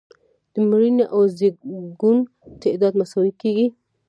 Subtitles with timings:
[0.53, 2.17] د مړینې او زیږون
[2.61, 3.67] تعداد مساوي کیږي.